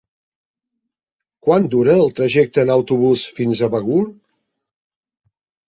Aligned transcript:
Quant 1.47 1.67
dura 1.75 1.99
el 2.05 2.09
trajecte 2.21 2.63
en 2.65 2.73
autobús 2.77 3.27
fins 3.37 3.63
a 3.63 3.71
Begur? 3.77 4.03